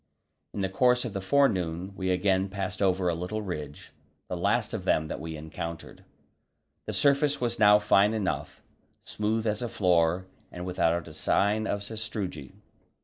[0.55, 3.91] In the course of the forenoon we again passed over a little ridge,
[4.29, 6.03] the last of them that we encountered.
[6.87, 8.63] The surface was now fine enough,
[9.03, 12.51] smooth as a floor and without a sign of sastrugi.